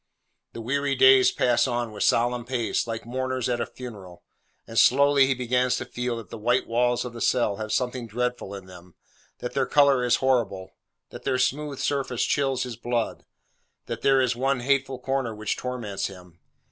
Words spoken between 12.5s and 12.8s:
his